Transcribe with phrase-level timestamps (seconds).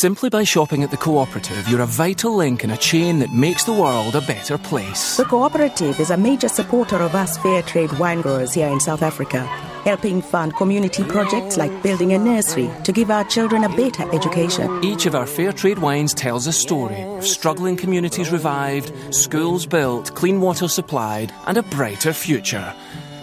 [0.00, 3.64] Simply by shopping at the cooperative, you're a vital link in a chain that makes
[3.64, 5.16] the world a better place.
[5.16, 9.00] The cooperative is a major supporter of us fair trade wine growers here in South
[9.00, 9.46] Africa,
[9.86, 14.84] helping fund community projects like building a nursery to give our children a better education.
[14.84, 20.14] Each of our fair trade wines tells a story of struggling communities revived, schools built,
[20.14, 22.74] clean water supplied, and a brighter future.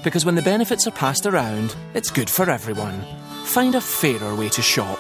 [0.04, 3.00] Because when the benefits are passed around, it's good for everyone.
[3.44, 4.98] Find a fairer way to shop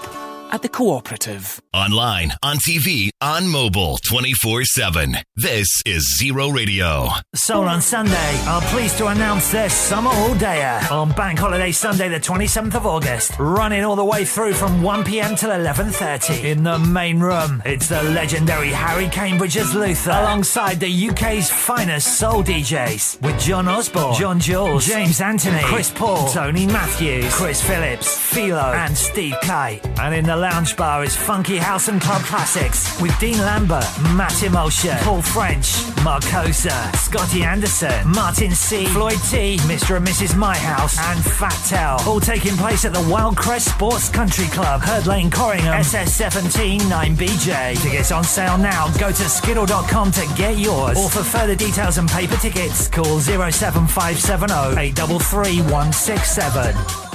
[0.54, 1.60] at the cooperative.
[1.74, 5.18] Online, on TV, on mobile, 24 7.
[5.36, 7.10] This is Zero Radio.
[7.34, 12.08] Soul on Sunday are pleased to announce their summer all dayer on Bank Holiday Sunday,
[12.08, 16.64] the 27th of August, running all the way through from 1 pm till 11.30 in
[16.64, 17.64] the main room.
[17.66, 23.68] It's the legendary Harry Cambridge as Luther alongside the UK's finest soul DJs with John
[23.68, 29.84] Osborne, John Jules, James Anthony, Chris Paul, Tony Matthews, Chris Phillips, Philo, and Steve Kite.
[29.98, 34.44] And in the lounge bar is funky house and club classics with Dean Lambert, Matt
[34.44, 35.68] Emulsion, Paul French,
[36.04, 39.96] Marcosa, Scotty Anderson, Martin C, Floyd T, Mr.
[39.96, 40.36] and Mrs.
[40.36, 41.98] My House, and Fat Tell.
[42.10, 47.82] All taking place at the Wildcrest Sports Country Club, Herd Lane, Corringham, SS17 9BJ.
[47.82, 48.92] Tickets on sale now.
[48.98, 50.98] Go to skiddle.com to get yours.
[50.98, 57.14] Or for further details and paper tickets, call 07570 833 167.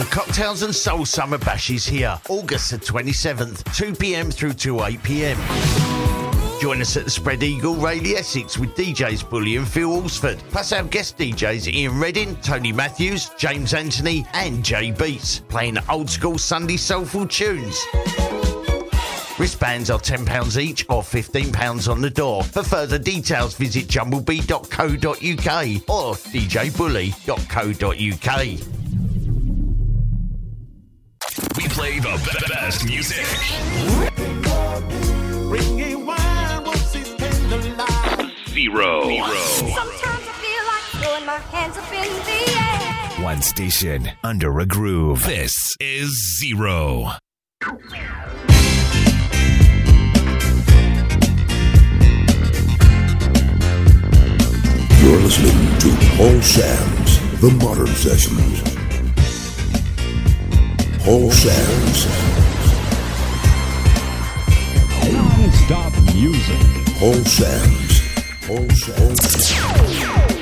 [0.00, 4.82] The Cocktails and Soul Summer Bash is here, August the 27th, 2 pm through to
[4.82, 5.36] 8 pm.
[6.58, 10.72] Join us at the Spread Eagle, Rayleigh Essex with DJs Bully and Phil Alsford, plus
[10.72, 16.38] our guest DJs Ian Redding, Tony Matthews, James Anthony, and Jay Beats, playing old school
[16.38, 17.84] Sunday soulful tunes.
[19.38, 22.42] Wristbands are £10 each or £15 on the door.
[22.42, 28.89] For further details, visit jumblebee.co.uk or djbully.co.uk.
[31.56, 33.26] We play the be- best music.
[38.50, 39.02] Zero.
[39.02, 42.40] Sometimes I feel like throwing my hands up in the
[43.18, 43.24] air.
[43.24, 45.24] One station under a groove.
[45.24, 47.12] This is Zero.
[55.02, 58.79] You're listening to Paul Sams The Modern Sessions.
[61.04, 62.06] Paul Sams
[65.12, 66.60] Non-stop music.
[66.98, 68.02] Paul Sams
[68.46, 70.39] Paul Sams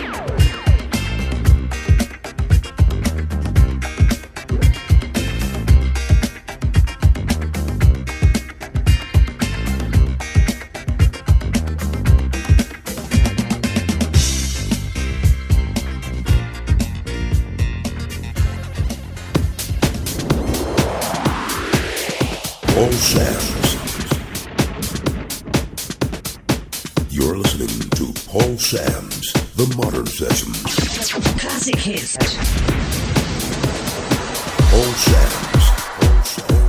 [22.79, 23.75] Paul Sams.
[27.11, 30.63] You're listening to Paul Sams The Modern Sessions.
[31.41, 32.17] Classic hits.
[34.71, 35.65] Paul Sams.
[35.99, 36.68] Paul Sams.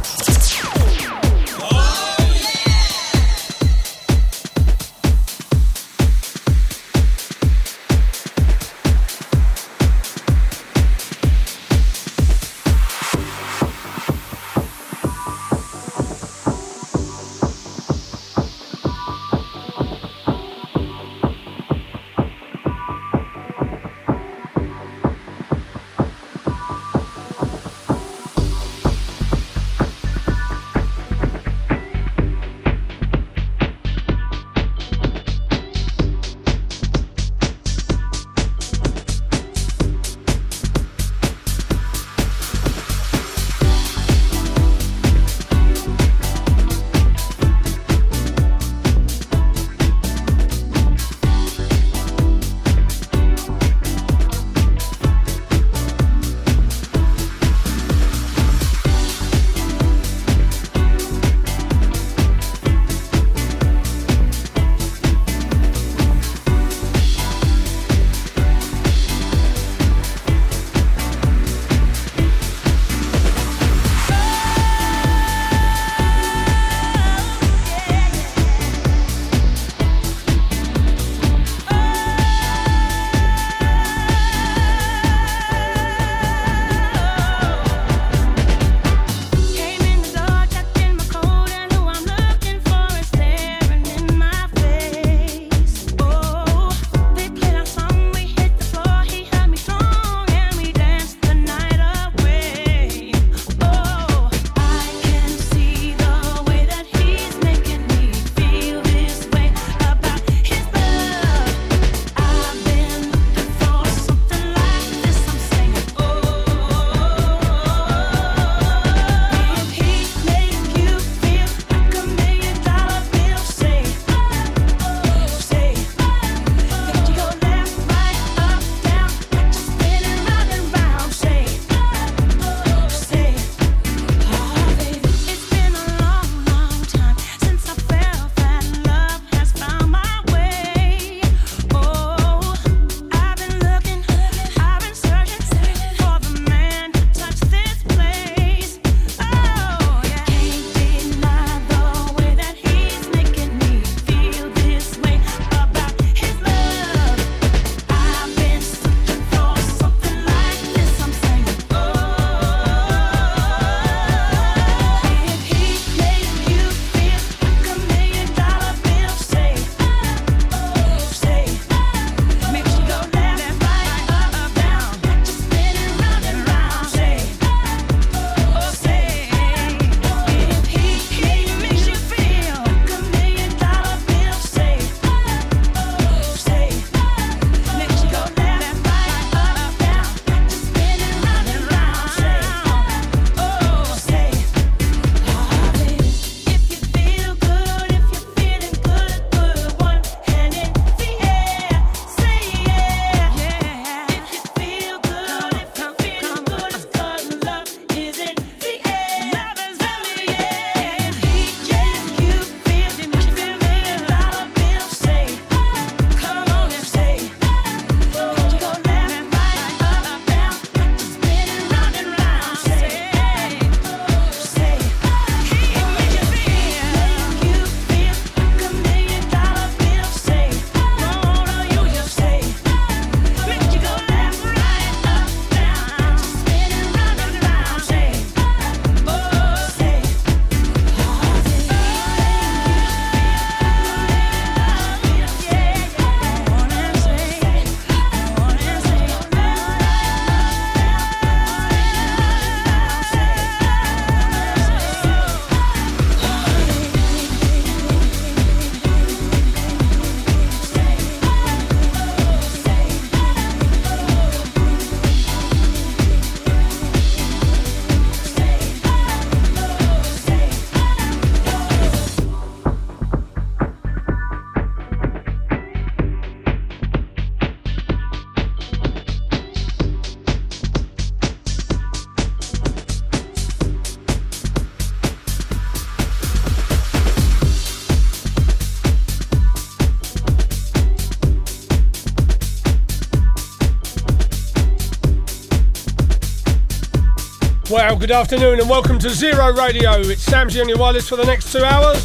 [298.00, 300.00] Good afternoon and welcome to Zero Radio.
[300.00, 302.02] It's Samsy on your wireless for the next two hours.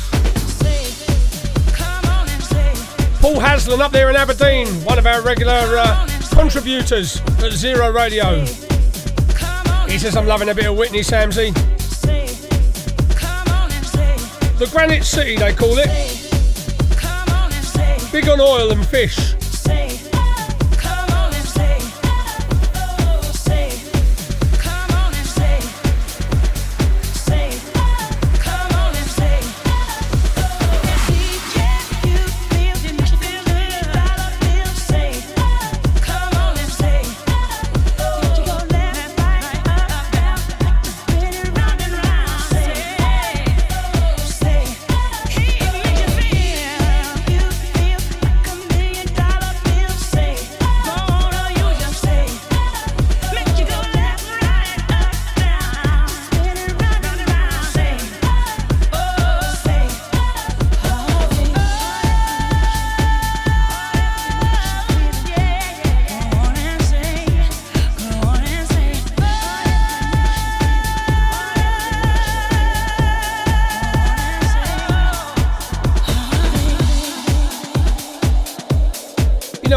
[3.20, 8.40] Paul Haslam up there in Aberdeen, one of our regular uh, contributors at Zero Radio.
[9.86, 11.54] He says, I'm loving a bit of Whitney Samsy.
[14.58, 15.86] The Granite City, they call it.
[18.10, 19.33] Big on oil and fish.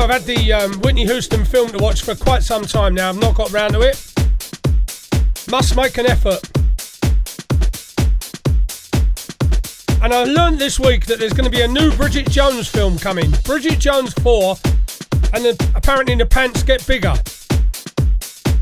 [0.10, 3.10] I've had the um, Whitney Houston film to watch for quite some time now.
[3.10, 4.02] I've not got round to it.
[5.52, 6.40] Must make an effort.
[10.02, 12.98] And I learned this week that there's going to be a new Bridget Jones film
[12.98, 13.32] coming.
[13.44, 14.56] Bridget Jones 4.
[15.34, 17.14] And the, apparently the pants get bigger.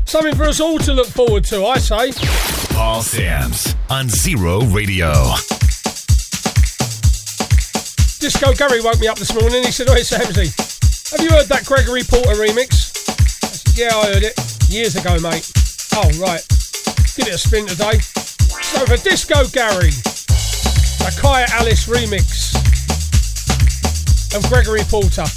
[0.04, 2.10] Something for us all to look forward to, I say.
[2.74, 5.12] Paul Sams on Zero Radio.
[8.18, 9.62] Disco Gary woke me up this morning.
[9.62, 10.75] He said, Oh, it's Samsy.
[11.12, 12.90] Have you heard that Gregory Porter remix?
[13.78, 14.34] Yeah, I heard it.
[14.68, 15.46] Years ago, mate.
[15.94, 16.42] Oh, right.
[17.14, 18.00] Give it a spin today.
[18.02, 19.94] So for Disco Gary,
[21.06, 22.50] a Kai Alice remix
[24.34, 25.30] of Gregory Porter.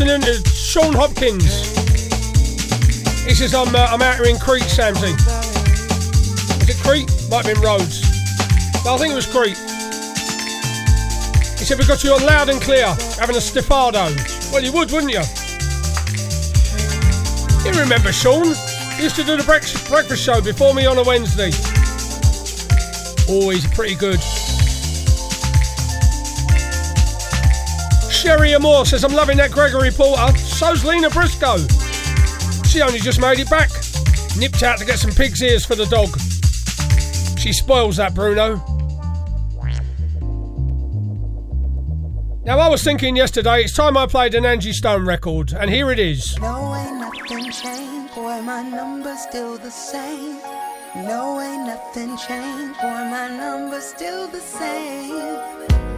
[0.00, 1.74] Afternoon to Sean Hopkins.
[3.26, 5.10] He says I'm, uh, I'm out here in Crete, Samsey.
[5.10, 7.10] Was it Crete?
[7.28, 8.04] Might have been Rhodes.
[8.86, 9.58] I think it was Crete.
[11.58, 12.86] He said we got you on loud and clear,
[13.18, 14.14] having a stifado.
[14.52, 15.24] Well, you would, wouldn't you?
[17.66, 18.54] You remember Sean?
[18.94, 21.50] He used to do the breakfast show before me on a Wednesday.
[23.28, 24.20] Always pretty good.
[28.18, 30.36] Sherry Amore says, I'm loving that Gregory Porter.
[30.36, 31.58] So's Lena Briscoe.
[32.64, 33.70] She only just made it back.
[34.36, 36.08] Nipped out to get some pig's ears for the dog.
[37.38, 38.56] She spoils that, Bruno.
[42.44, 45.92] Now, I was thinking yesterday, it's time I played an Angie Stone record, and here
[45.92, 46.36] it is.
[46.40, 48.14] No, ain't nothing changed.
[48.16, 50.40] Boy, my number's still the same.
[50.96, 52.80] No, ain't nothing changed.
[52.80, 55.97] Boy, my number's still the same.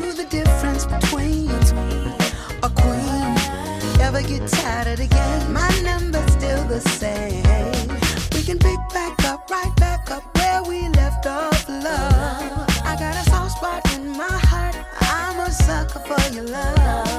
[4.37, 5.53] get tired game?
[5.53, 7.89] My number's still the same.
[8.33, 11.67] We can pick back up, right back up where we left off.
[11.67, 12.65] Love.
[12.85, 14.75] I got a soft spot in my heart.
[15.01, 17.10] I'm a sucker for your love.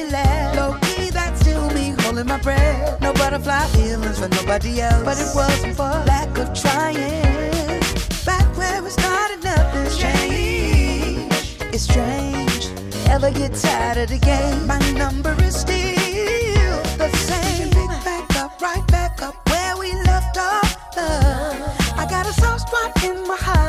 [0.00, 3.00] You left, low key that's still me holding my breath.
[3.00, 7.80] No butterfly feelings for nobody else, but it wasn't for lack of trying.
[8.24, 11.64] Back where we started, nothing's changed.
[11.74, 12.64] It's strange.
[13.08, 14.66] Ever get tired of the game?
[14.66, 17.70] My number is still the same.
[17.70, 20.96] Pick back up, right back up where we left off.
[20.96, 21.98] Love.
[21.98, 23.59] I got a soft spot in my heart.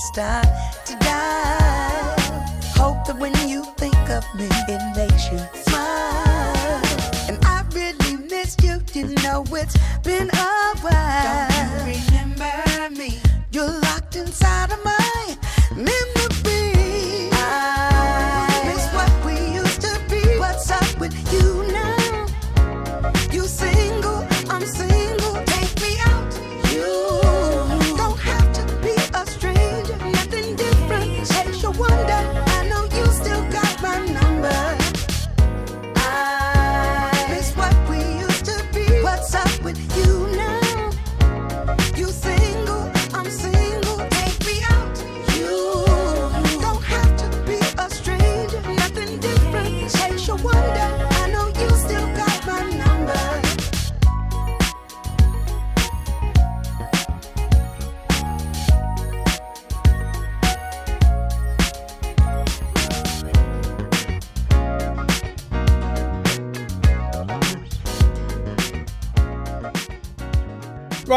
[0.00, 0.79] When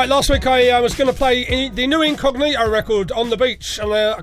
[0.04, 3.38] Right, last week I uh, was going to play the new Incognito record on the
[3.38, 4.22] beach, and uh,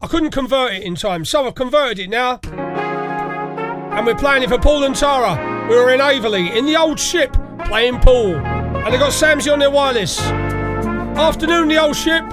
[0.00, 2.40] I couldn't convert it in time, so I've converted it now.
[2.42, 5.68] And we're playing it for Paul and Tara.
[5.68, 9.58] We were in Aveley in the old ship playing pool, and they got Samsey on
[9.58, 10.18] their wireless.
[10.22, 12.24] Afternoon, the old ship.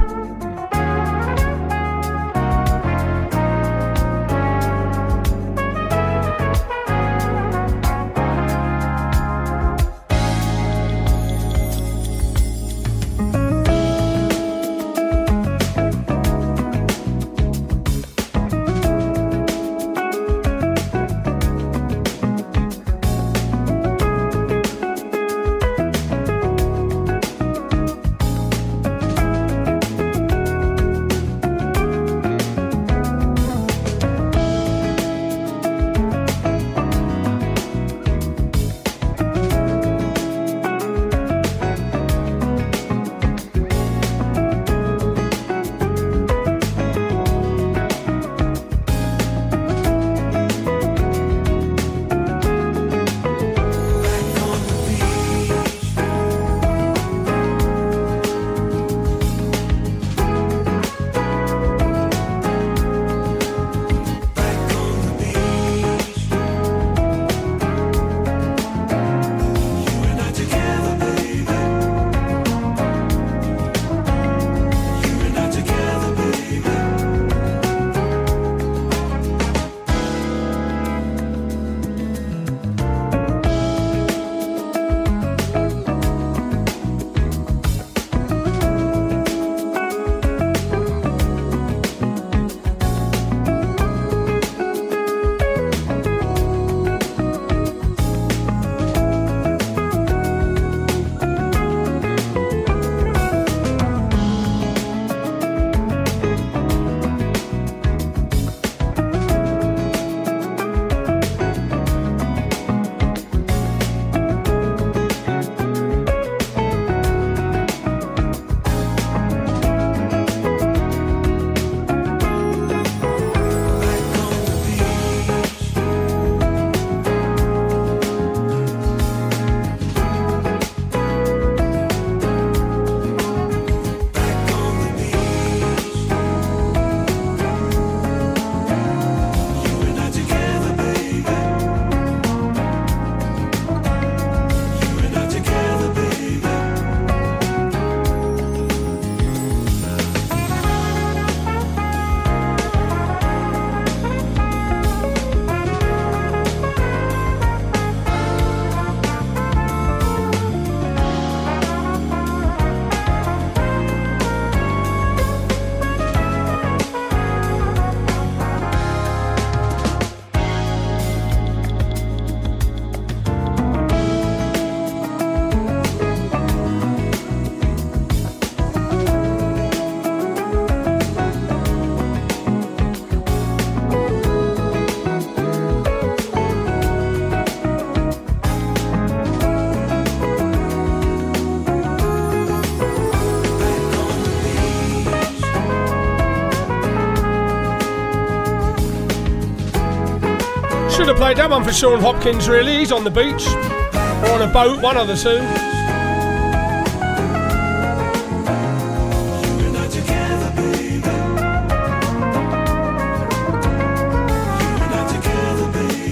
[201.36, 202.78] that one for Sean Hopkins, really.
[202.78, 205.42] He's on the beach or on a boat, one of the two.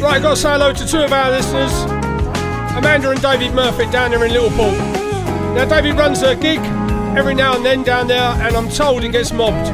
[0.04, 1.72] Right, got to say hello to two of our listeners,
[2.78, 4.72] Amanda and David Murphy down there in Liverpool.
[5.56, 6.60] Now, David runs a gig
[7.18, 9.70] every now and then down there, and I'm told he gets mobbed.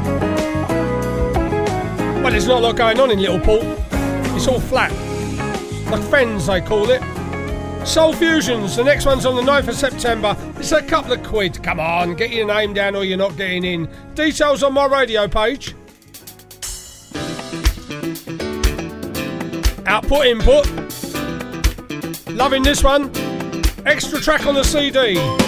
[2.21, 3.61] Well, there's not a lot going on in Liverpool.
[4.35, 4.91] It's all flat.
[5.91, 7.01] The Friends, they call it.
[7.85, 10.37] Soul Fusions, the next one's on the 9th of September.
[10.55, 11.61] It's a couple of quid.
[11.61, 13.89] Come on, get your name down or you're not getting in.
[14.15, 15.75] Details on my radio page.
[19.85, 20.65] Output, input.
[22.29, 23.11] Loving this one.
[23.85, 25.40] Extra track on the CD.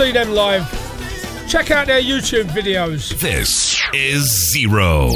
[0.00, 0.64] see them live,
[1.46, 3.20] check out their YouTube videos.
[3.20, 5.10] This is Zero.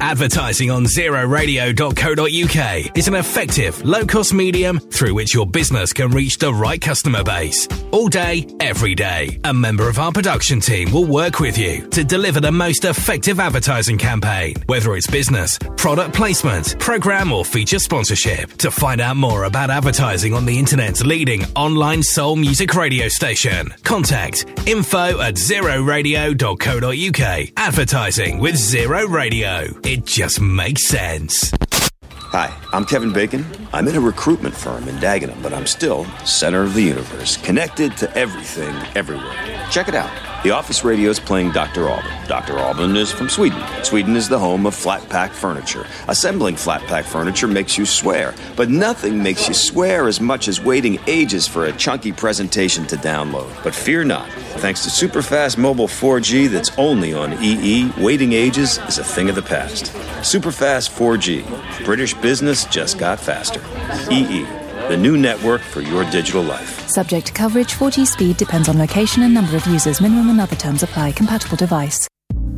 [0.00, 6.38] Advertising on zeroradio.co.uk is an effective, low cost medium through which your business can reach
[6.38, 7.66] the right customer base.
[7.92, 12.04] All day, every day, a member of our production team will work with you to
[12.04, 18.52] deliver the most effective advertising campaign, whether it's business, product placement, program, or feature sponsorship.
[18.58, 23.74] To find out more about advertising on the internet's leading online soul music radio station,
[23.82, 27.48] contact info at zeroradio.co.uk.
[27.56, 29.66] Advertising with Zero Radio.
[29.82, 31.50] It just makes sense.
[32.12, 33.44] Hi, I'm Kevin Bacon.
[33.72, 37.96] I'm in a recruitment firm in Dagenham, but I'm still center of the universe, connected
[37.96, 39.34] to everything, everywhere.
[39.72, 40.10] Check it out.
[40.42, 41.86] The Office Radio is playing Dr.
[41.86, 42.10] Alban.
[42.26, 42.58] Dr.
[42.58, 43.62] Alban is from Sweden.
[43.82, 45.84] Sweden is the home of flat pack furniture.
[46.08, 50.58] Assembling flat pack furniture makes you swear, but nothing makes you swear as much as
[50.58, 53.52] waiting ages for a chunky presentation to download.
[53.62, 54.30] But fear not.
[54.60, 59.28] Thanks to super fast mobile 4G that's only on EE, waiting ages is a thing
[59.28, 59.92] of the past.
[60.24, 61.84] Super fast 4G.
[61.84, 63.60] British business just got faster.
[64.10, 64.42] EE,
[64.88, 66.88] the new network for your digital life.
[66.88, 70.00] Subject to coverage, 4G speed depends on location and number of users.
[70.00, 71.12] Minimum and other terms apply.
[71.12, 72.08] Compatible device.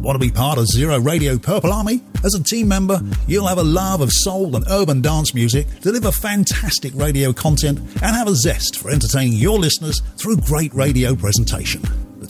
[0.02, 2.02] Want to be part of Zero Radio Purple Army?
[2.24, 6.10] As a team member, you'll have a love of soul and urban dance music, deliver
[6.10, 11.82] fantastic radio content, and have a zest for entertaining your listeners through great radio presentation.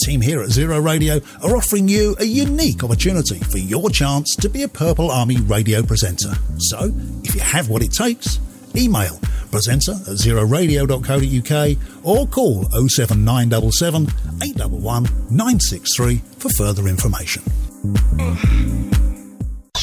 [0.02, 4.34] The team here at Zero Radio are offering you a unique opportunity for your chance
[4.36, 6.32] to be a Purple Army radio presenter.
[6.58, 6.90] So,
[7.22, 8.40] if you have what it takes,
[8.74, 9.20] email
[9.52, 14.08] presenter at zeroradio.co.uk or call 07977
[14.42, 17.44] 811 963 for further information.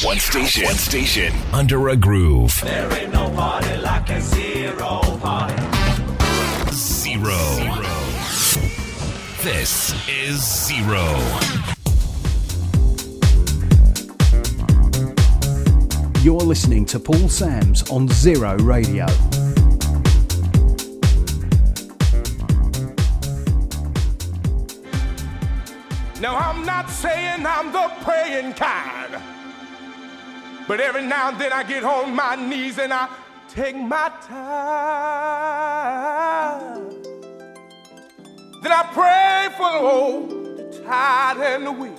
[0.04, 2.52] One station, one station, under a groove.
[2.62, 5.59] There ain't no party like a zero party.
[9.42, 11.16] This is Zero.
[16.22, 19.06] You're listening to Paul Sams on Zero Radio.
[26.20, 29.22] Now, I'm not saying I'm the praying kind,
[30.68, 33.08] but every now and then I get on my knees and I
[33.48, 35.30] take my time.
[38.62, 41.92] Then I pray for the old, the tired, and the weak.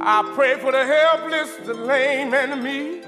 [0.00, 3.04] I pray for the helpless, the lame, and the meek.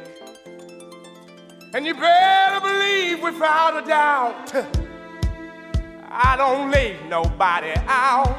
[1.72, 4.54] And you better believe without a doubt,
[6.10, 8.38] I don't leave nobody out.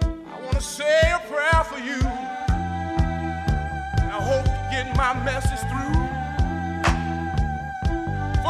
[0.00, 1.98] I want to say a prayer for you.
[3.98, 5.71] and I hope you get my message.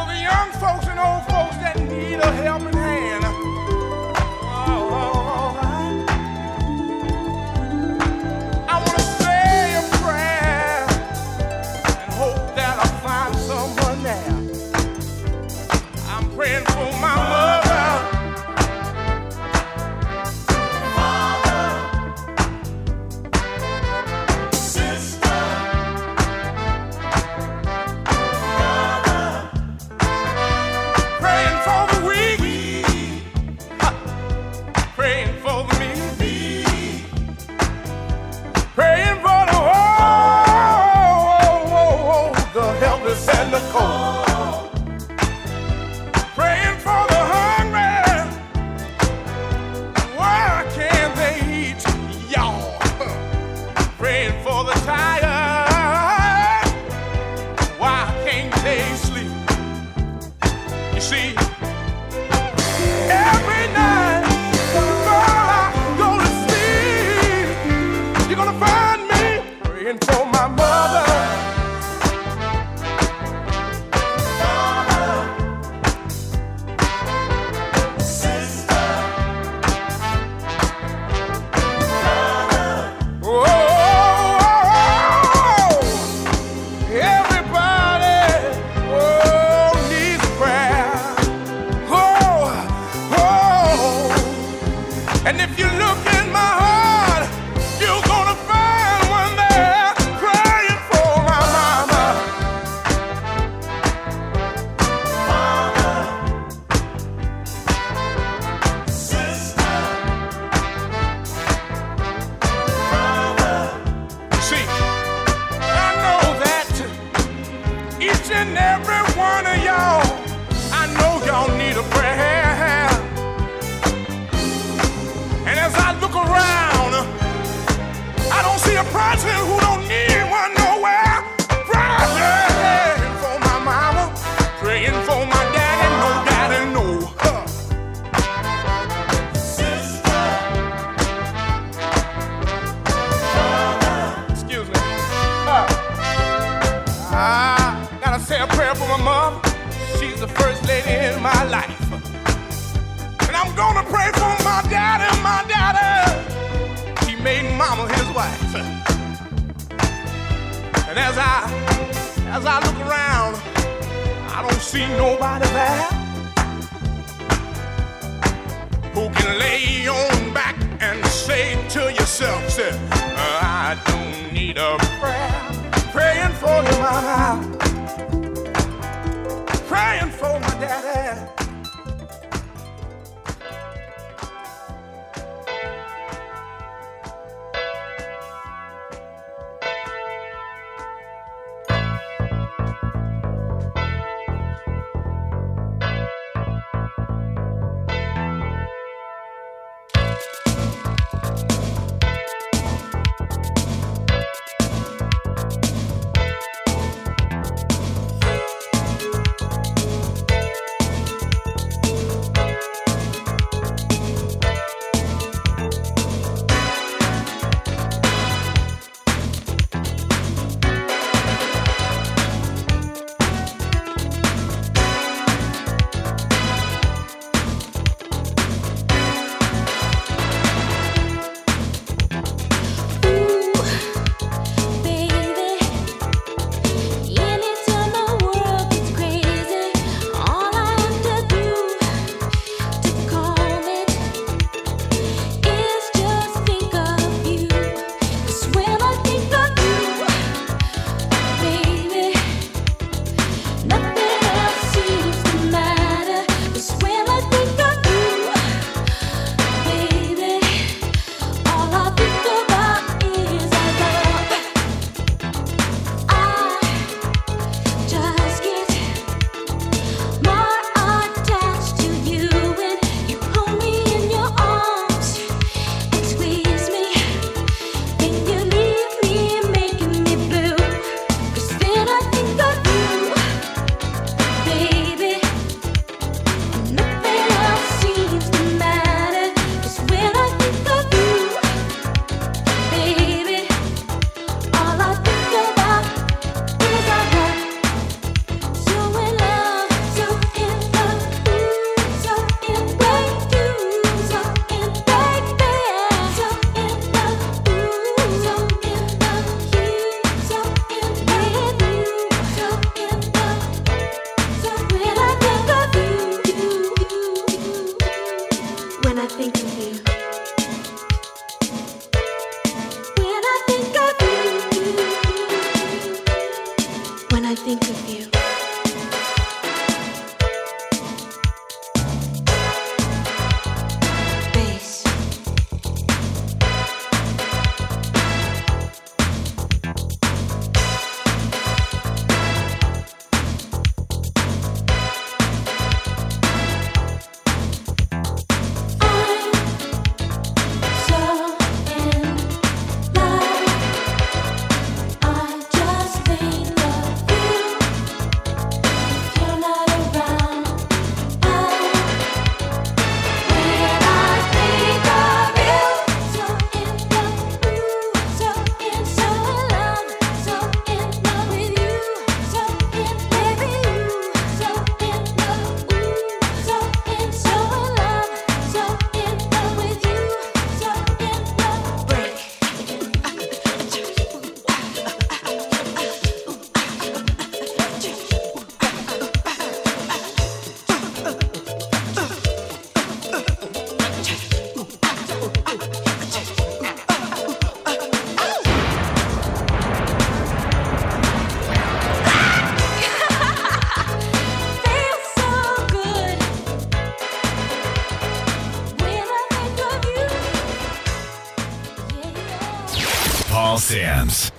[0.07, 3.52] The young folks and old folks that need a helping hand.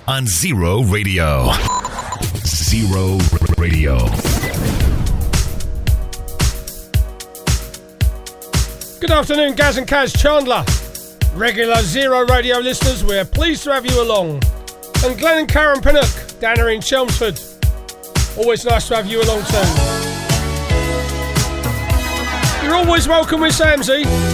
[0.09, 1.53] On Zero Radio.
[2.45, 3.17] Zero
[3.57, 3.97] Radio.
[8.99, 10.65] Good afternoon, Gaz and Kaz Chandler.
[11.37, 14.43] Regular Zero Radio listeners, we're pleased to have you along.
[15.05, 17.39] And Glenn and Karen Pinnock down here in Chelmsford.
[18.37, 19.63] Always nice to have you along too.
[22.67, 24.34] You're always welcome with Samsy.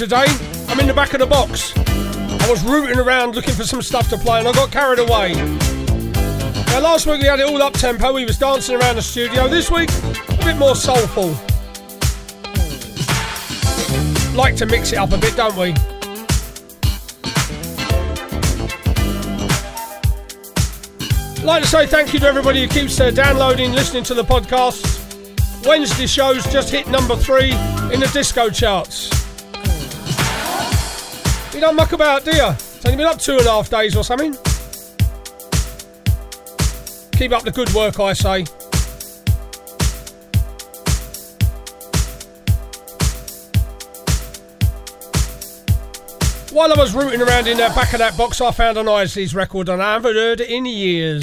[0.00, 0.24] today.
[0.68, 1.76] I'm in the back of the box.
[1.76, 5.34] I was rooting around looking for some stuff to play and I got carried away.
[5.34, 9.46] Now, last week we had it all up tempo, we was dancing around the studio.
[9.46, 11.32] This week, a bit more soulful.
[14.34, 15.74] Like to mix it up a bit, don't we?
[21.44, 24.86] Like to say thank you to everybody who keeps uh, downloading, listening to the podcast.
[25.66, 27.52] Wednesday shows just hit number three
[27.92, 28.99] in the disco charts.
[31.60, 32.48] You don't muck about, do you?
[32.48, 34.32] It's only been up two and a half days or something.
[37.12, 38.44] Keep up the good work, I say.
[46.50, 49.34] While I was rooting around in the back of that box, I found an Isleys
[49.34, 51.22] record and I haven't heard it in years.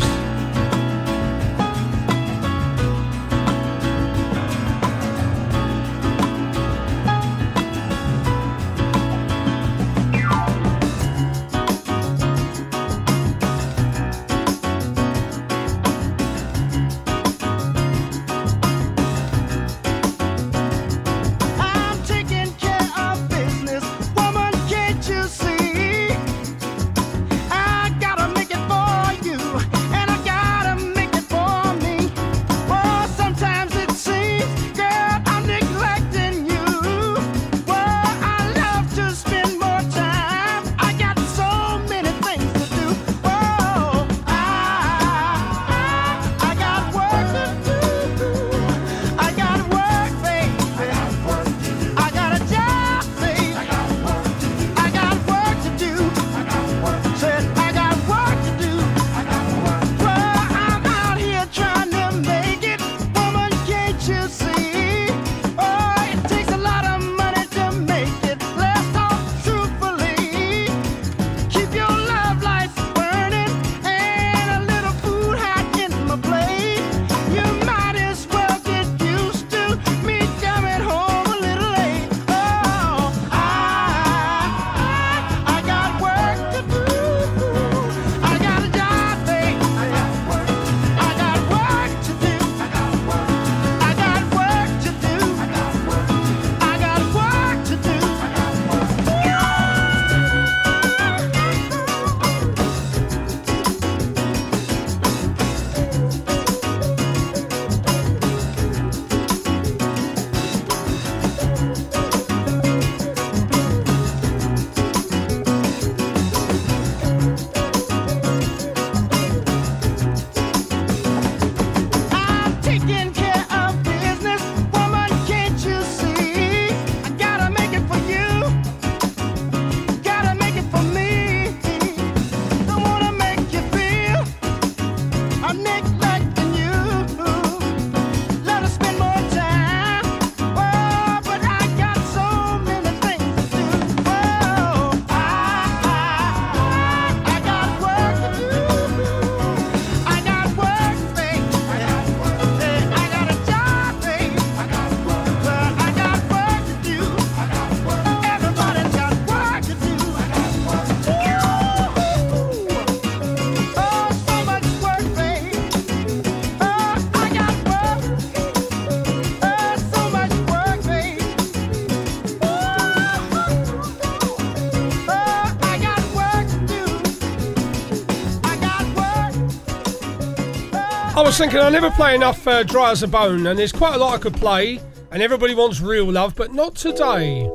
[181.38, 184.18] was thinking I never play enough uh, Driza Bone, and there's quite a lot I
[184.18, 184.80] could play,
[185.12, 187.48] and everybody wants real love, but not today.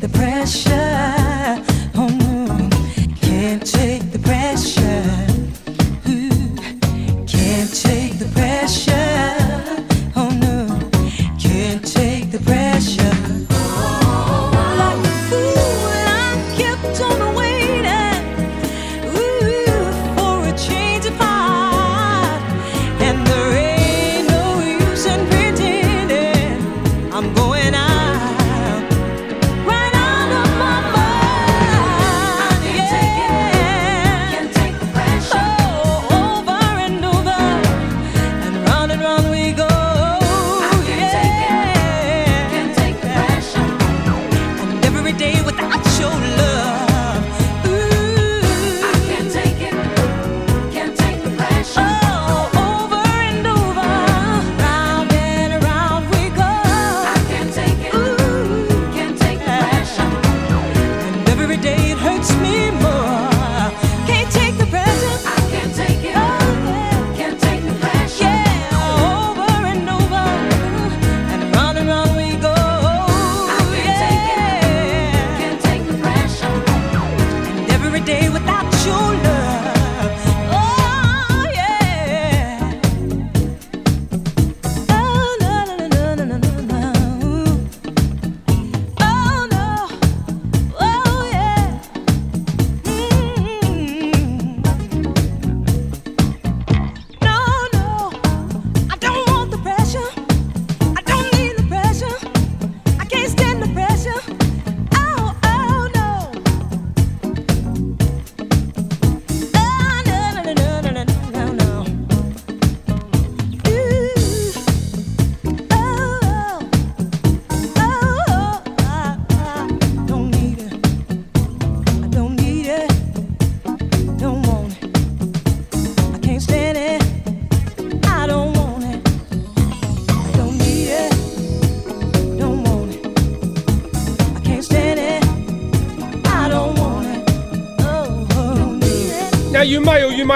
[0.00, 1.09] the pressure.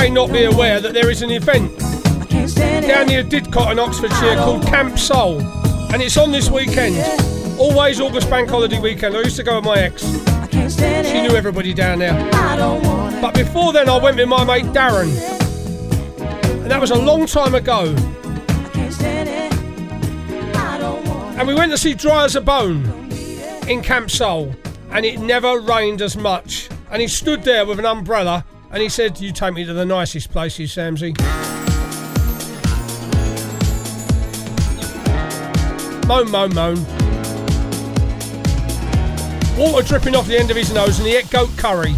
[0.00, 4.66] may not be aware that there is an event down near Didcot in Oxfordshire called
[4.66, 5.40] Camp Soul,
[5.92, 6.96] and it's on this weekend.
[7.60, 9.16] Always August bank holiday weekend.
[9.16, 10.02] I used to go with my ex.
[11.06, 12.12] She knew everybody down there.
[13.20, 15.14] But before then, I went with my mate Darren,
[16.62, 17.94] and that was a long time ago.
[21.38, 22.84] And we went to see Driza Bone
[23.68, 24.56] in Camp Soul,
[24.90, 26.68] and it never rained as much.
[26.90, 28.43] And he stood there with an umbrella
[28.74, 31.16] and he said, You take me to the nicest places, Samsy.
[36.08, 36.84] Moan, moan, moan.
[39.56, 41.94] Water dripping off the end of his nose, and he ate goat curry.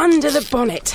[0.00, 0.94] Under the bonnet.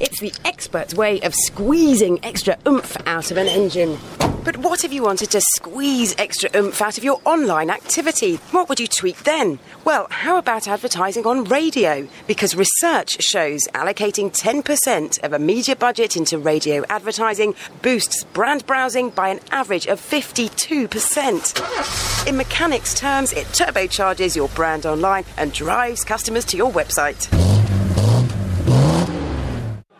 [0.00, 3.98] It's the expert's way of squeezing extra oomph out of an engine.
[4.42, 8.36] But what if you wanted to squeeze extra oomph out of your online activity?
[8.52, 9.58] What would you tweak then?
[9.84, 12.08] Well, how about advertising on radio?
[12.26, 19.10] Because research shows allocating 10% of a media budget into radio advertising boosts brand browsing
[19.10, 22.26] by an average of 52%.
[22.26, 27.57] In mechanics terms, it turbocharges your brand online and drives customers to your website.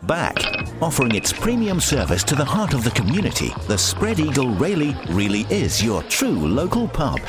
[0.09, 0.39] Back,
[0.81, 5.43] offering its premium service to the heart of the community, the Spread Eagle Rayleigh really
[5.51, 7.21] is your true local pub.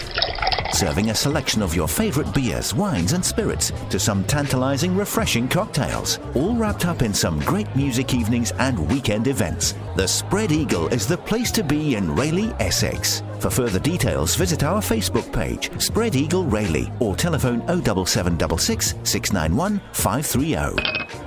[0.72, 6.20] Serving a selection of your favourite beers, wines, and spirits to some tantalising, refreshing cocktails,
[6.36, 9.76] all wrapped up in some great music evenings and weekend events.
[9.98, 13.24] The Spread Eagle is the place to be in Rayleigh, Essex.
[13.42, 21.19] For further details, visit our Facebook page, Spread Eagle Rayleigh, or telephone 07766 691 530.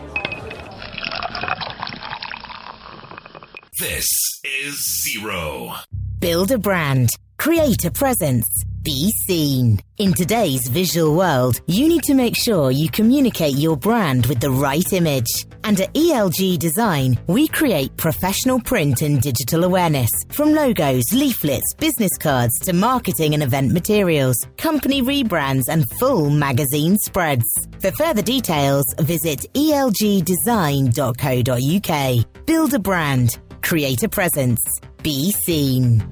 [3.83, 4.07] This
[4.45, 5.75] is Zero.
[6.21, 7.11] Build a brand.
[7.37, 8.47] Create a presence.
[8.85, 9.81] Be seen.
[9.99, 14.53] In today's visual world, you need to make sure you communicate your brand with the
[14.53, 15.27] right image.
[15.65, 22.17] And at ELG Design, we create professional print and digital awareness from logos, leaflets, business
[22.19, 27.67] cards to marketing and event materials, company rebrands, and full magazine spreads.
[27.81, 32.47] For further details, visit elgdesign.co.uk.
[32.47, 33.39] Build a brand.
[33.63, 34.61] Create a presence.
[35.03, 36.03] Be seen.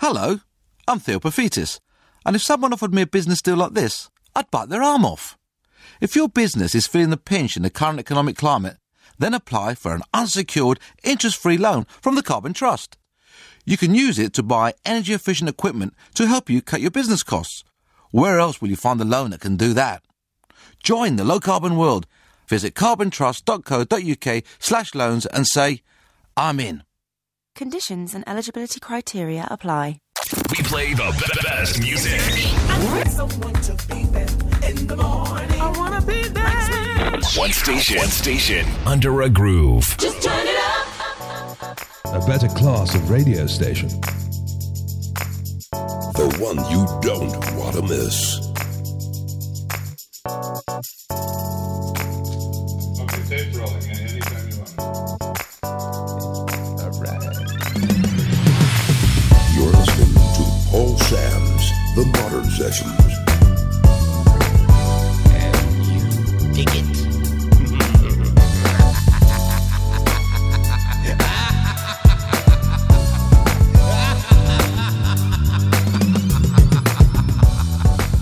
[0.00, 0.40] Hello,
[0.86, 1.18] I'm Theo
[2.26, 5.36] and if someone offered me a business deal like this, I'd bite their arm off.
[6.00, 8.76] If your business is feeling the pinch in the current economic climate,
[9.18, 12.96] then apply for an unsecured, interest free loan from the Carbon Trust.
[13.64, 17.22] You can use it to buy energy efficient equipment to help you cut your business
[17.22, 17.64] costs.
[18.10, 20.02] Where else will you find a loan that can do that?
[20.82, 22.06] Join the low carbon world.
[22.48, 25.82] Visit carbontrust.co.uk slash loans and say,
[26.36, 26.82] I'm in.
[27.60, 30.00] Conditions and eligibility criteria apply.
[30.50, 32.18] We play the be- best music.
[35.60, 36.22] I want to be
[37.38, 39.94] one station, one station, under a groove.
[39.98, 40.86] Just turn it up.
[42.06, 43.90] A better class of radio station.
[46.16, 48.40] The one you don't want to miss.
[53.52, 53.99] You're
[62.00, 62.96] The Modern Sessions.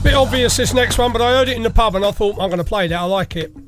[0.02, 2.32] Bit obvious this next one, but I heard it in the pub and I thought
[2.40, 2.98] I'm going to play that.
[2.98, 3.67] I like it.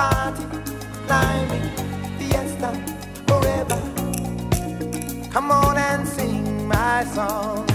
[0.00, 0.44] Party,
[1.06, 1.68] climbing,
[2.16, 2.72] fiesta,
[3.26, 3.78] forever.
[5.30, 7.69] Come on and sing my song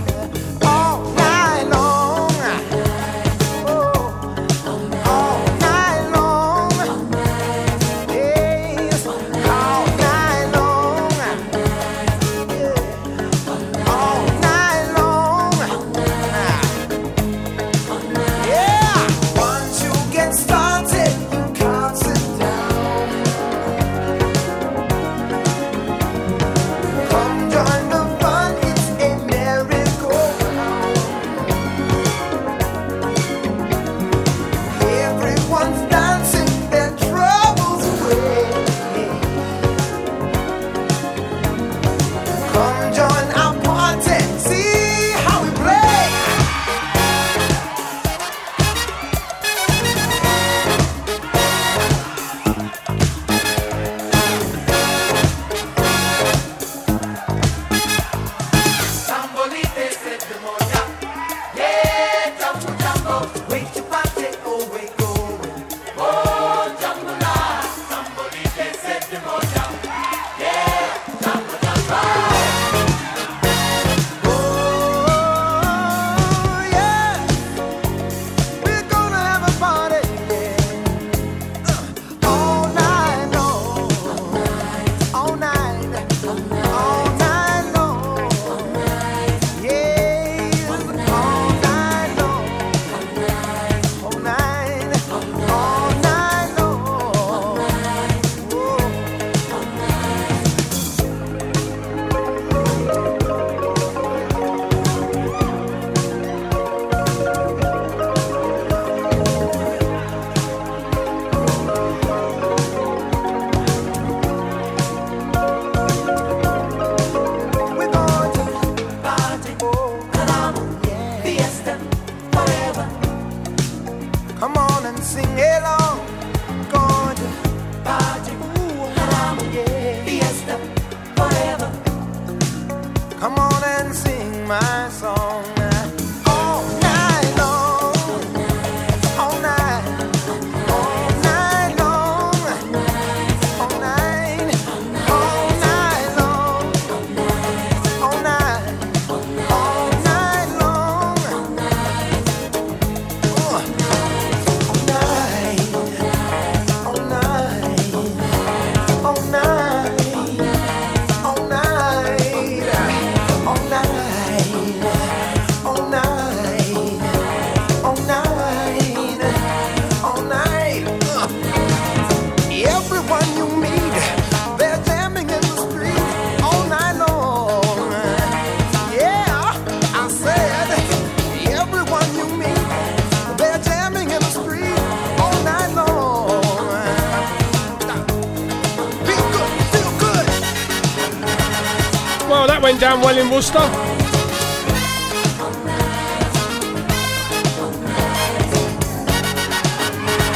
[192.76, 193.60] went down well in Worcester.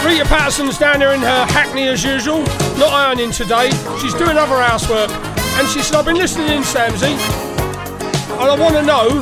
[0.07, 2.39] Rita Patterson's down there in her Hackney as usual,
[2.77, 3.71] not ironing today.
[3.99, 5.09] She's doing other housework.
[5.09, 9.21] And she said, I've been listening in, Samsey, and I want to know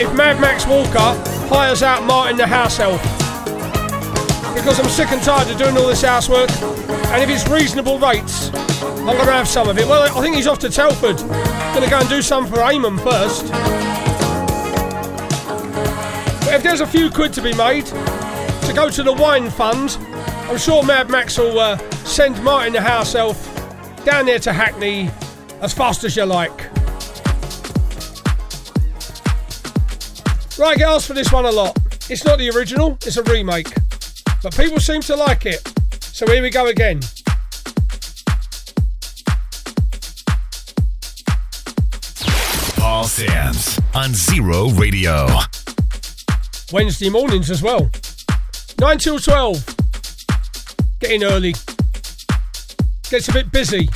[0.00, 0.98] if Mad Max Walker
[1.48, 3.00] hires out Martin the house elf.
[4.52, 8.52] Because I'm sick and tired of doing all this housework, and if it's reasonable rates,
[8.82, 9.86] I'm going to have some of it.
[9.86, 11.20] Well, I think he's off to Telford.
[11.74, 13.50] To go and do some for Eamon first.
[16.40, 19.98] But if there's a few quid to be made to go to the wine fund,
[20.48, 23.36] I'm sure Mad Max will uh, send Martin the house elf
[24.04, 25.10] down there to Hackney
[25.60, 26.56] as fast as you like.
[30.58, 31.76] Right, get asked for this one a lot.
[32.08, 33.68] It's not the original, it's a remake.
[34.42, 35.60] But people seem to like it.
[36.00, 37.00] So here we go again.
[43.06, 45.28] Sams on Zero Radio.
[46.72, 47.90] Wednesday mornings as well.
[48.80, 49.76] 9 till 12.
[51.00, 51.54] Getting early.
[53.10, 53.88] Gets a bit busy.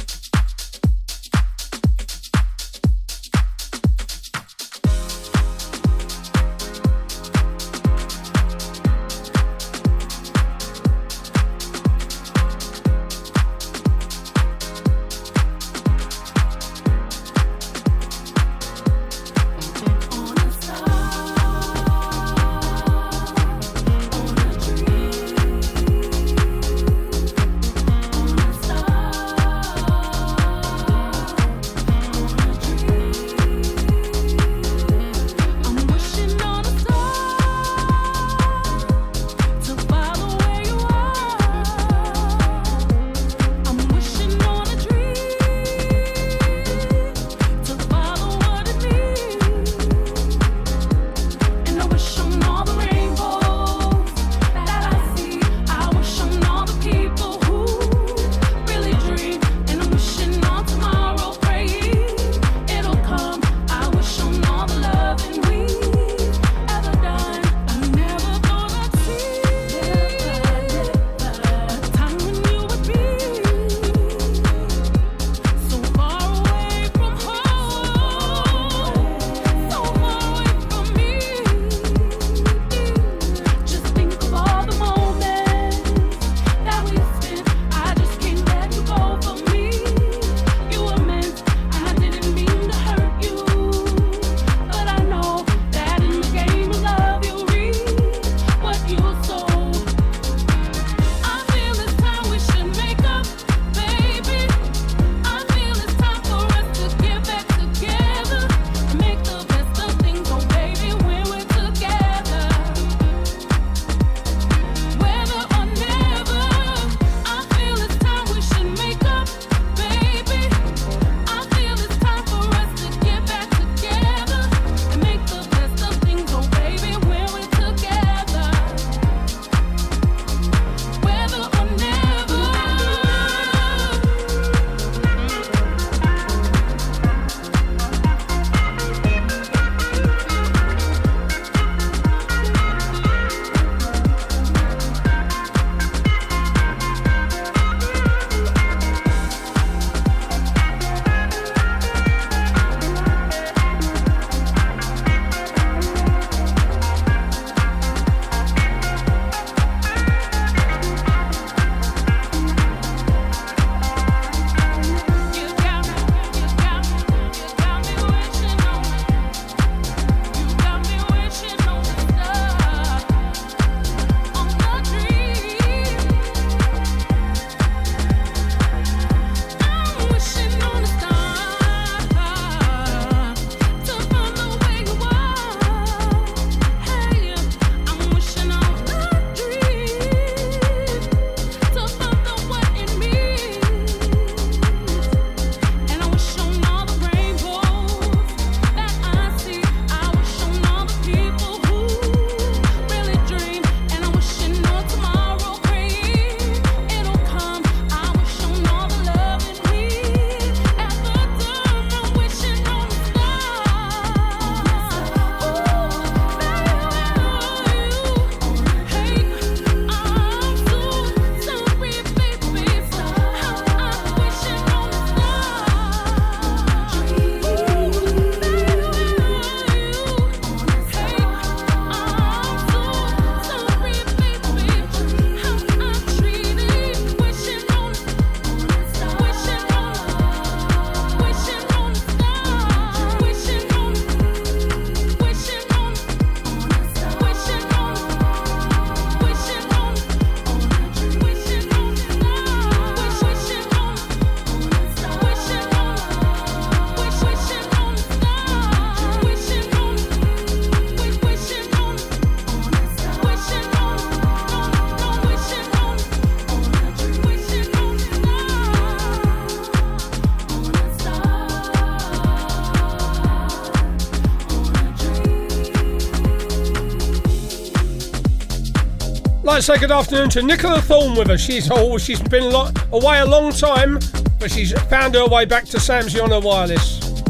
[279.68, 281.42] Say good afternoon to Nicola Thorne with us.
[281.42, 283.98] She's oh, she's been lo- away a long time,
[284.40, 287.22] but she's found her way back to Sam's on her wireless.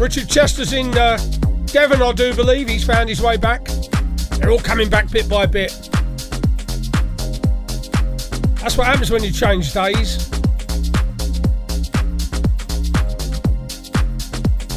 [0.00, 1.18] Richard Chester's in uh,
[1.66, 2.70] Devon, I do believe.
[2.70, 3.66] He's found his way back.
[4.38, 5.72] They're all coming back bit by bit.
[8.62, 10.26] That's what happens when you change days.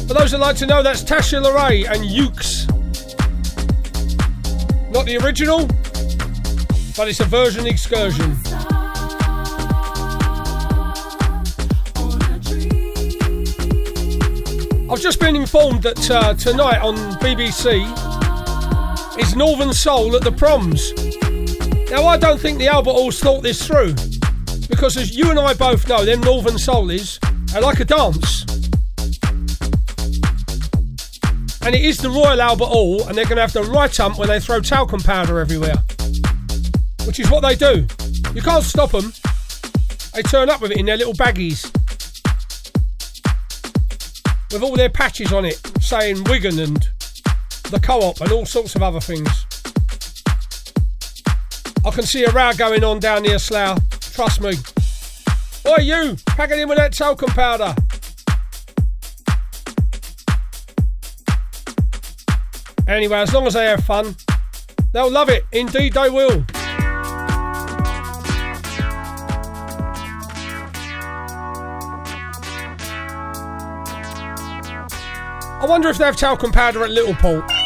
[0.06, 2.68] For those that like to know, that's Tasha LeRae and Yooks.
[4.92, 5.66] Not the original,
[6.98, 8.32] but it's a version excursion.
[14.90, 17.86] I've just been informed that uh, tonight on BBC
[19.16, 20.92] is Northern Soul at the Proms.
[21.88, 23.94] Now, I don't think the Albert Halls thought this through
[24.68, 27.20] because, as you and I both know, them Northern Soul is
[27.54, 28.42] are like a dance.
[31.62, 34.18] And it is the Royal Albert Hall, and they're going to have the right ump
[34.18, 35.74] when they throw talcum powder everywhere.
[37.18, 37.84] Which is what they do.
[38.32, 39.12] You can't stop them.
[40.14, 41.64] They turn up with it in their little baggies.
[44.52, 46.88] With all their patches on it, saying Wigan and
[47.70, 49.28] the co op and all sorts of other things.
[51.84, 53.80] I can see a row going on down near Slough.
[54.14, 54.52] Trust me.
[55.66, 56.16] Oi, you!
[56.24, 57.74] Pack it in with that talcum powder.
[62.86, 64.14] Anyway, as long as they have fun,
[64.92, 65.44] they'll love it.
[65.50, 66.44] Indeed, they will.
[75.60, 77.57] I wonder if they have talcum powder at Littleport.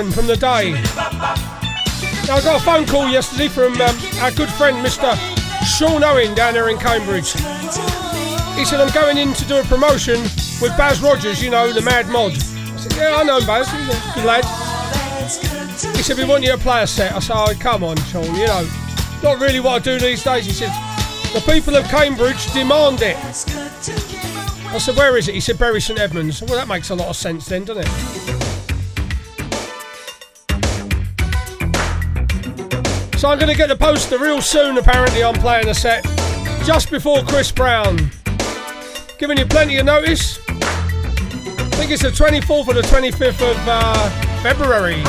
[0.00, 0.72] Cameron from the day.
[2.26, 5.14] Now, I got a phone call yesterday from um, our good friend Mr.
[5.66, 7.32] Sean Owen down there in Cambridge.
[7.32, 10.22] He said, I'm going in to do a promotion
[10.62, 12.32] with Baz Rogers, you know, the Mad Mod.
[12.32, 13.70] I said, Yeah, I know Baz.
[13.70, 14.44] He's a good lad.
[15.96, 17.12] He said, We want you to play a set.
[17.12, 18.66] I said, Oh, come on, Sean, you know,
[19.22, 20.46] not really what I do these days.
[20.46, 20.72] He said,
[21.34, 23.16] The people of Cambridge demand it.
[23.16, 25.34] I said, Where is it?
[25.34, 26.40] He said, Bury St Edmunds.
[26.40, 28.29] Well, that makes a lot of sense then, doesn't it?
[33.20, 36.04] So I'm going to get the poster real soon, apparently, I'm playing a set
[36.64, 38.10] just before Chris Brown.
[39.18, 40.40] Giving you plenty of notice.
[40.48, 45.02] I think it's the 24th or the 25th of uh, February.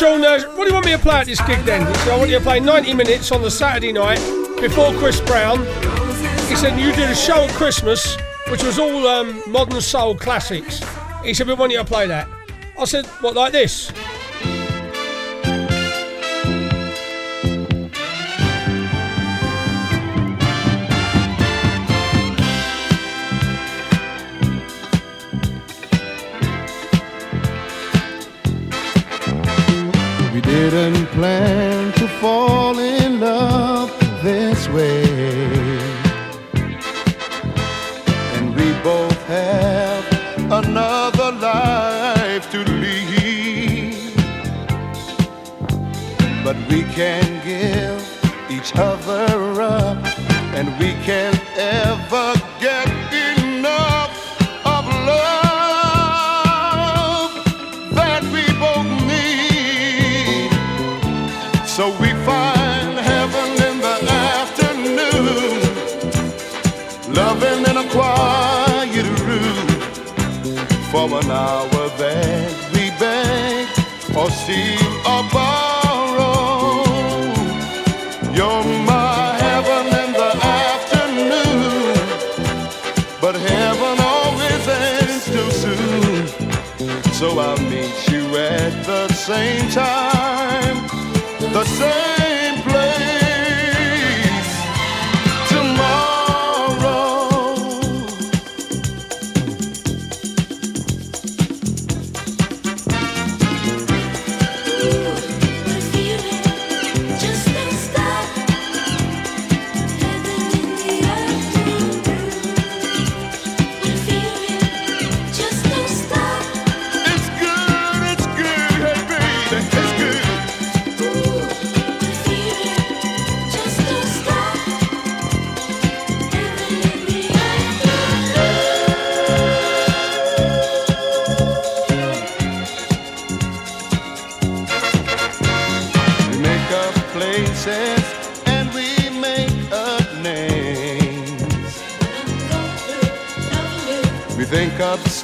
[0.00, 0.46] Sean knows.
[0.56, 1.86] What do you want me to play at this gig then?
[2.08, 4.18] I want you to play 90 minutes on the Saturday night
[4.58, 5.58] before Chris Brown.
[6.48, 8.16] He said you did a show at Christmas,
[8.48, 10.80] which was all um, modern soul classics.
[11.22, 12.26] He said we want you to play that.
[12.78, 13.89] I said, what like this?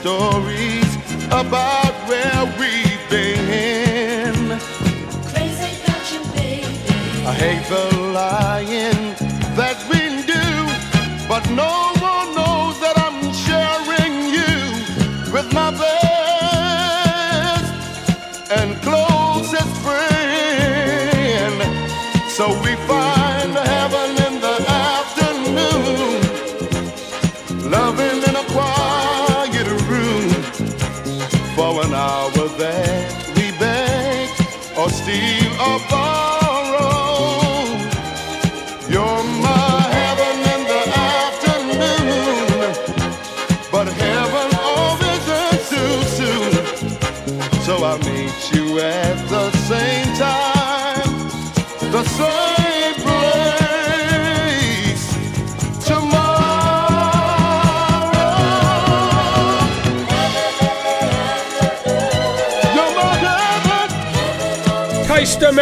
[0.06, 0.94] stories
[1.32, 1.75] about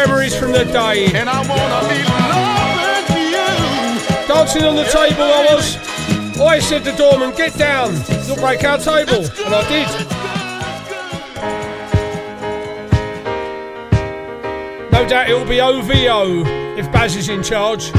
[0.06, 1.06] memories from the day.
[1.14, 3.48] And I wanna be loving you.
[4.28, 5.78] Dancing on the table, I was.
[6.40, 7.94] I said to Dorman, get down,
[8.26, 9.24] you'll break our table.
[9.44, 9.89] And I did.
[14.93, 16.44] No doubt it'll be OVO
[16.76, 17.93] if Baz is in charge.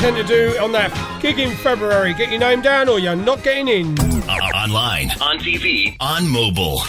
[0.00, 0.90] Intend to do on that
[1.20, 2.14] gig in February.
[2.14, 3.98] Get your name down or you're not getting in.
[4.30, 6.80] Online, on TV, on mobile.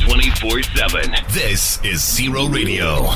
[0.00, 1.14] 24 7.
[1.28, 3.06] This is Zero Radio.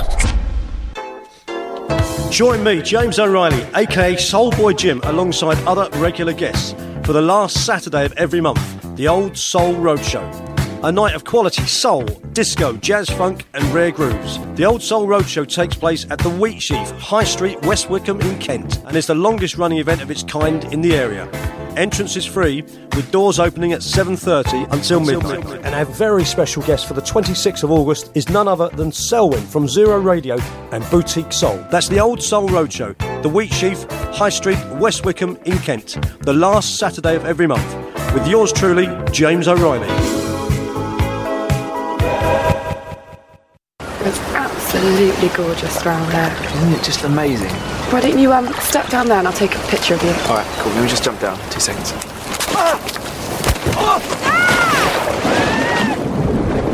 [2.30, 8.04] Join me, James O'Reilly, aka Soulboy Jim, alongside other regular guests for the last Saturday
[8.04, 10.22] of every month, the Old Soul Roadshow.
[10.84, 14.38] A night of quality soul, disco, jazz funk, and rare grooves.
[14.56, 18.38] The Old Soul Roadshow takes place at the Wheat Sheaf, High Street, West Wickham in
[18.38, 21.28] Kent, and is the longest running event of its kind in the area.
[21.76, 22.62] Entrance is free,
[22.94, 25.44] with doors opening at 7.30 until midnight.
[25.64, 29.42] And our very special guest for the 26th of August is none other than Selwyn
[29.42, 30.38] from Zero Radio
[30.70, 31.56] and Boutique Soul.
[31.70, 36.34] That's the Old Soul Roadshow, the Wheat Sheaf, High Street, West Wickham in Kent, the
[36.34, 37.74] last Saturday of every month.
[38.12, 40.11] With yours truly, James O'Reilly.
[44.74, 46.32] Absolutely gorgeous round there.
[46.56, 47.50] Isn't it just amazing?
[47.92, 50.10] Why don't you um step down there and I'll take a picture of you?
[50.10, 50.72] All right, cool.
[50.72, 51.38] Let me just jump down.
[51.50, 51.92] Two seconds.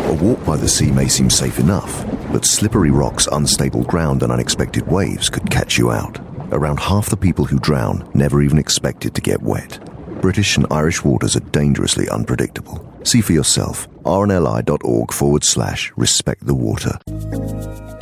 [0.07, 4.31] A walk by the sea may seem safe enough, but slippery rocks, unstable ground, and
[4.31, 6.21] unexpected waves could catch you out.
[6.53, 9.81] Around half the people who drown never even expected to get wet.
[10.21, 12.85] British and Irish waters are dangerously unpredictable.
[13.05, 13.89] See for yourself.
[14.05, 16.99] rnli.org forward slash respect the water.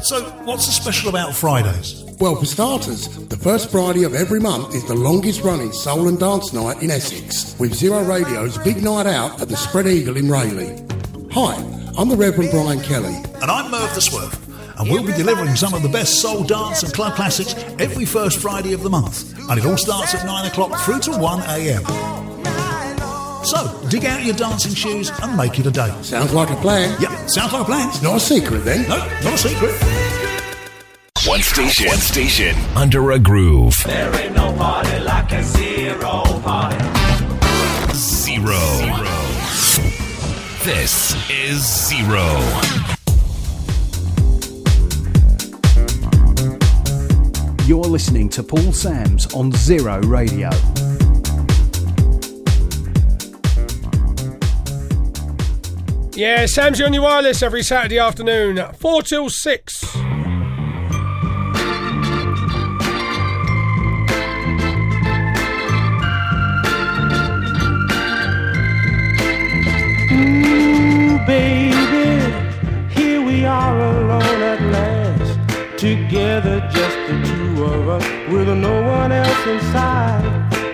[0.02, 2.04] So, what's so special about Fridays?
[2.20, 6.18] Well, for starters, the first Friday of every month is the longest running soul and
[6.18, 10.30] dance night in Essex, with Zero Radio's big night out at the Spread Eagle in
[10.30, 10.84] Rayleigh.
[11.32, 11.54] Hi,
[11.98, 13.14] I'm the Reverend Brian Kelly.
[13.40, 14.78] And I'm Merv the Swerve.
[14.78, 18.40] And we'll be delivering some of the best soul dance and club classics every first
[18.40, 19.32] Friday of the month.
[19.50, 22.25] And it all starts at 9 o'clock through to 1 a.m.
[23.46, 25.94] So, dig out your dancing shoes and make it a day.
[26.02, 27.00] Sounds like a plan.
[27.00, 27.88] Yep, sounds like a plan.
[27.90, 28.88] It's not a secret then.
[28.88, 29.72] No, not a secret.
[31.28, 33.80] One station, one station, under a groove.
[33.86, 36.84] There ain't no party like a zero party.
[37.94, 38.58] Zero.
[40.64, 42.26] This is Zero.
[47.64, 50.50] You're listening to Paul Sams on Zero Radio.
[56.16, 59.84] Yeah, Sam's on your wireless every Saturday afternoon, 4 till 6.
[59.84, 59.98] Ooh,
[71.26, 72.32] baby,
[72.94, 75.78] here we are alone at last.
[75.78, 80.24] Together, just the two of us, with no one else inside.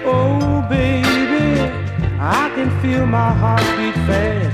[0.06, 1.60] Oh, baby,
[2.20, 4.51] I can feel my heart beat fast.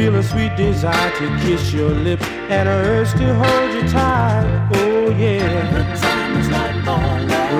[0.00, 4.70] Feel a sweet desire to kiss your lips and a urge to hold you tight.
[4.72, 5.44] Oh, yeah.
[5.76, 7.04] The time is right for.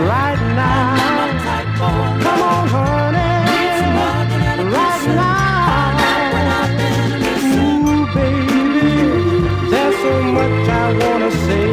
[0.08, 0.96] Right now.
[1.76, 3.44] Come on, honey.
[4.72, 6.00] Right now.
[7.44, 8.88] Ooh, baby,
[9.68, 11.68] there's so much I wanna say,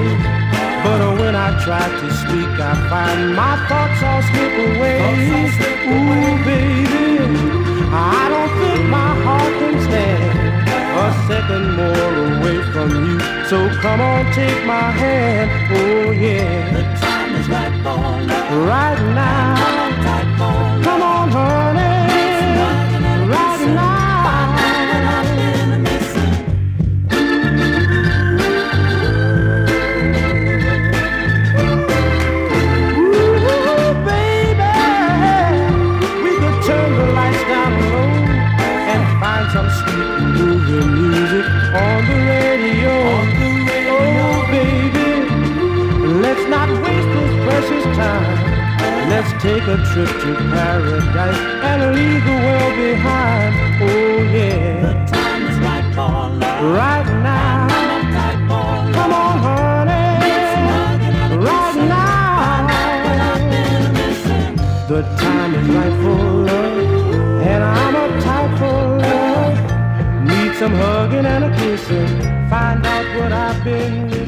[0.83, 4.99] but when I try to speak, I find my thoughts all slip away.
[5.95, 7.07] Ooh, baby,
[7.89, 10.26] I don't think my heart can stand
[11.27, 13.19] second more away from you.
[13.49, 15.49] So come on, take my hand.
[15.75, 17.97] Oh yeah, the time is right for
[18.27, 18.67] love.
[18.67, 19.76] Right now.
[49.39, 51.37] Take a trip to paradise
[51.69, 53.53] and leave the world behind.
[53.81, 54.81] Oh, yeah.
[54.81, 56.11] The time is right for
[56.41, 56.63] love.
[56.73, 57.67] Right now.
[58.93, 60.25] Come on, honey.
[61.45, 62.17] Right now.
[64.87, 69.57] The time is right for love, and I'm uptight for love.
[70.23, 72.21] Need some hugging and a kissing.
[72.49, 74.26] Find out what I've been missing.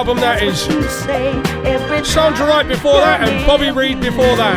[0.00, 0.62] album that is.
[2.08, 4.56] Sandra Wright before that and Bobby Reed before that.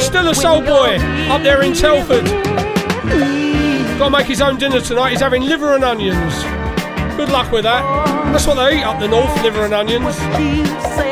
[0.00, 0.98] Still a soul boy
[1.28, 2.24] up there in Telford.
[3.98, 5.10] Got to make his own dinner tonight.
[5.10, 6.34] He's having liver and onions.
[7.16, 7.82] Good luck with that.
[8.30, 11.03] That's what they eat up the north, liver and onions.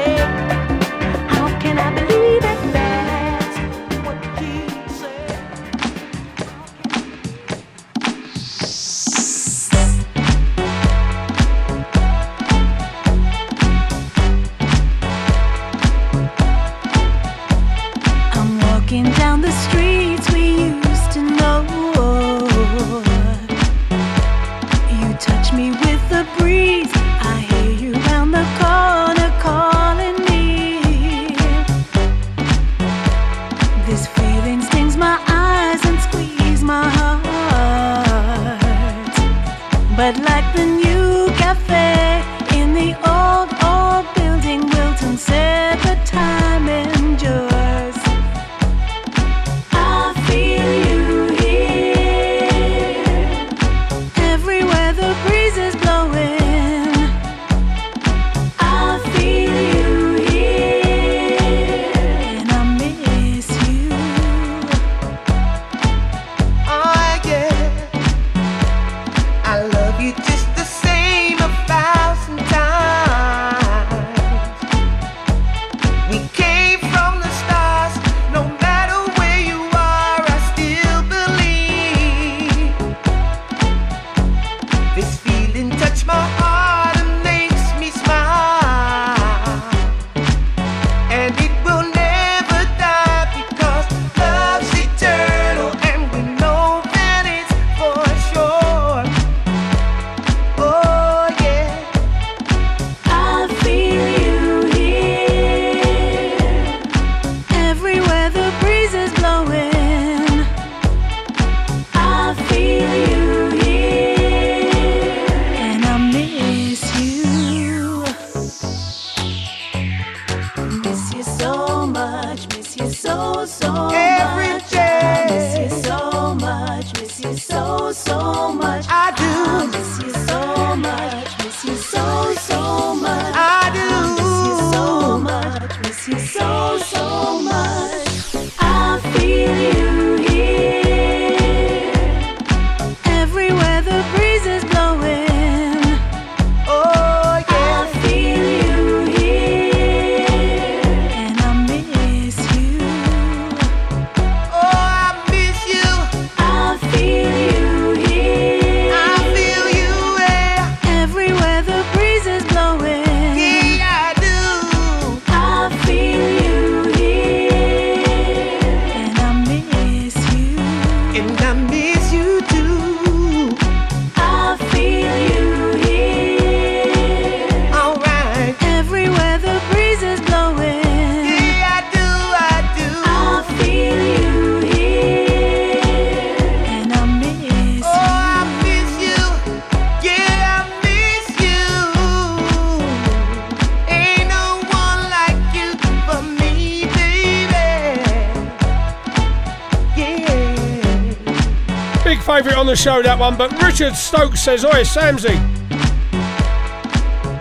[202.83, 205.39] show that one, but Richard Stokes says, Oi, Samsy,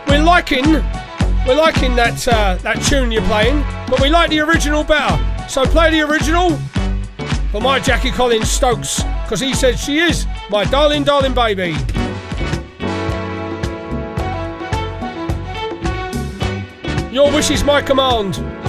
[0.08, 0.74] we're liking,
[1.48, 5.18] we're liking that, uh, that tune you're playing, but we like the original better.
[5.50, 6.52] So play the original
[7.52, 11.72] for my Jackie Collins Stokes, because he said she is my darling, darling baby.
[17.12, 18.61] Your wish is my command.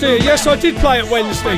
[0.00, 0.24] Wednesday.
[0.24, 1.56] Yes, I did play at Wednesday.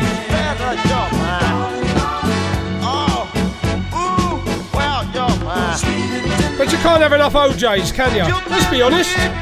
[6.58, 8.24] But you can't have enough O'Jays, can you?
[8.50, 9.41] Let's be honest.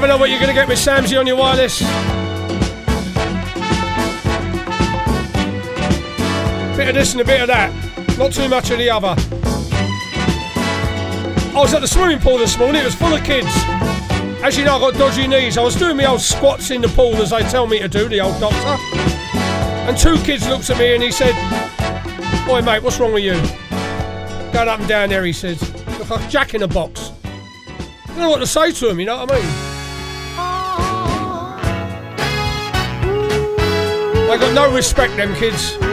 [0.00, 1.80] never know what you're going to get with Samsy on your wireless.
[6.76, 7.72] Bit of this and a bit of that.
[8.16, 9.16] Not too much of the other.
[11.50, 13.48] I was at the swimming pool this morning, it was full of kids.
[14.44, 15.58] As you know, I got dodgy knees.
[15.58, 18.08] I was doing my old squats in the pool as they tell me to do,
[18.08, 18.80] the old doctor.
[19.88, 21.34] And two kids looked at me and he said,
[22.46, 23.34] Boy, mate, what's wrong with you?
[24.52, 25.60] Going up and down there, he says.
[25.98, 27.10] Look like Jack in a box.
[27.24, 29.57] I don't know what to say to him, you know what I mean?
[34.40, 35.87] got no respect, them kids.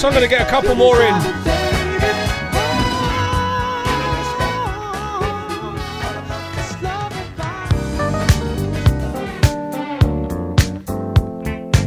[0.00, 1.20] So I'm going to get a couple more in.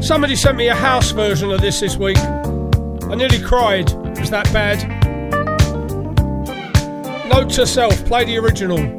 [0.03, 2.19] Somebody sent me a house version of this this week.
[2.19, 3.89] I nearly cried.
[3.89, 4.87] It was that bad.
[7.27, 8.92] Note to self play the original.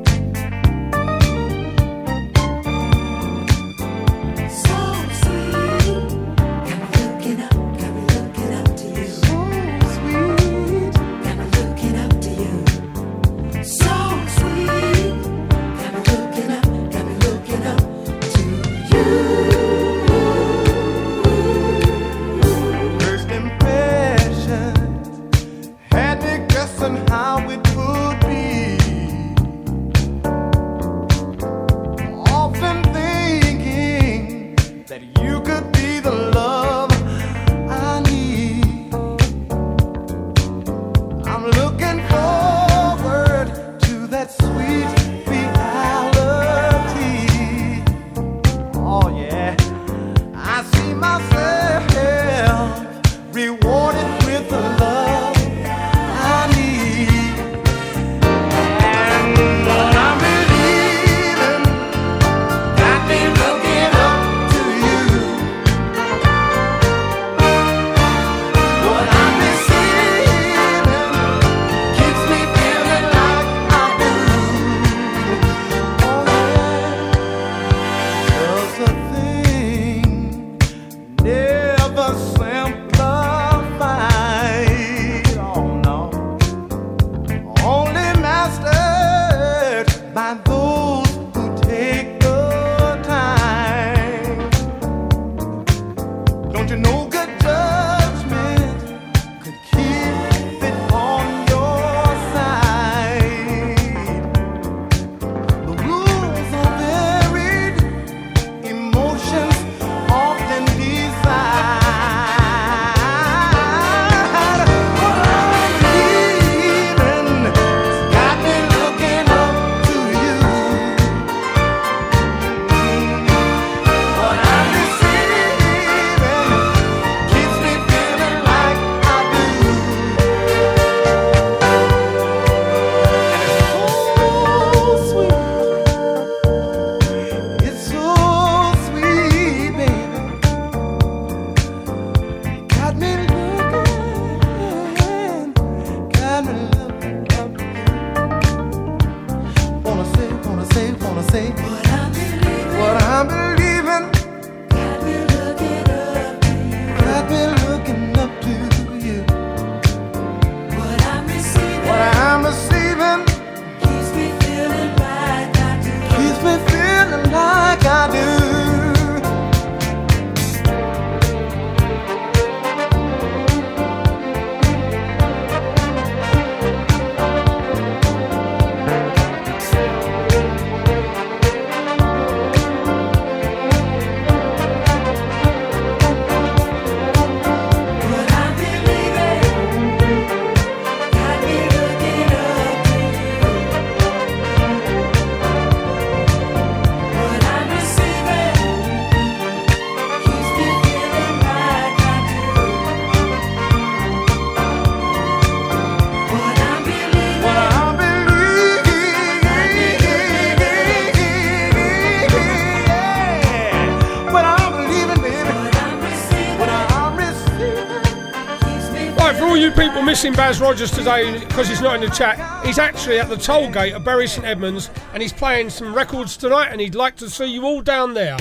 [220.14, 222.64] Missing Baz Rogers today because he's not in the chat.
[222.64, 226.36] He's actually at the toll gate of Bury St Edmunds and he's playing some records
[226.36, 228.36] tonight and he'd like to see you all down there.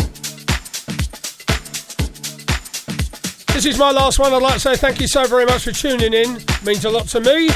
[3.55, 4.31] This is my last one.
[4.31, 6.35] I'd like to say thank you so very much for tuning in.
[6.35, 7.49] It means a lot to me.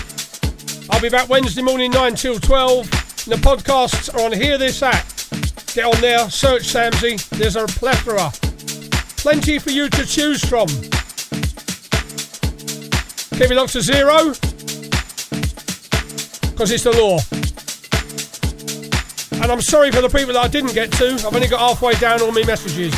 [0.90, 2.80] I'll be back Wednesday morning 9 till 12.
[2.80, 5.06] And the podcasts are on Hear This At.
[5.76, 7.24] Get on there, search Samsey.
[7.38, 8.32] There's a plethora.
[9.18, 10.70] Plenty for you to choose from.
[13.38, 14.34] Keep it locked to zero.
[16.52, 17.20] Because it's the law.
[19.44, 21.14] And I'm sorry for the people that I didn't get to.
[21.14, 22.96] I've only got halfway down all my messages.